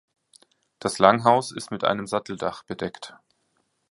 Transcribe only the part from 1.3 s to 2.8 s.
ist mit einem Satteldach